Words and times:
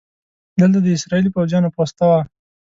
دلته 0.59 0.77
د 0.83 0.87
اسرائیلي 0.97 1.29
پوځیانو 1.35 1.73
پوسته 1.75 2.03
وه. 2.09 2.21